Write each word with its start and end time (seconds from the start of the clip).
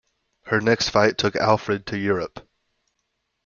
Her 0.45 0.59
next 0.61 0.89
fight 0.89 1.19
took 1.19 1.35
Alfred 1.35 1.85
to 1.85 1.97
Europe. 1.99 2.49